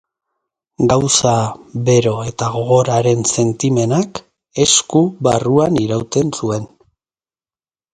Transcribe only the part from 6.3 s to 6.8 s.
zuen.